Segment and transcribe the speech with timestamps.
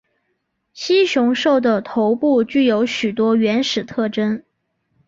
[0.73, 4.41] 蜥熊兽的头部具有许多原始特征。